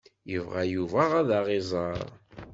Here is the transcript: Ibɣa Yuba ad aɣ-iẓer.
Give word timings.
Ibɣa 0.35 0.61
Yuba 0.73 1.01
ad 1.19 1.29
aɣ-iẓer. 1.37 1.99